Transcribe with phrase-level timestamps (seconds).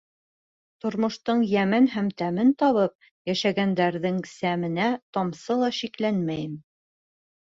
[0.83, 4.89] Тормоштоң йәмен һәм тәмен табып йәшәгәндәрҙең сәменә
[5.19, 6.57] тамсы ла шикләнмәйем.